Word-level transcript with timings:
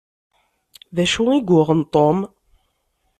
D 0.95 0.97
acu 1.03 1.23
i 1.31 1.39
yuɣen 1.47 1.81
Tom? 1.93 2.17